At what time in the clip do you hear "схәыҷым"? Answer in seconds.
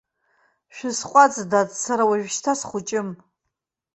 2.59-3.09